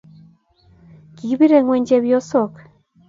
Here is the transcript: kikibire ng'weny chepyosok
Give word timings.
kikibire 1.15 1.57
ng'weny 1.61 1.85
chepyosok 1.89 2.51